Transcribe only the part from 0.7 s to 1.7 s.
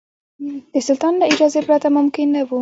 د سلطان له اجازې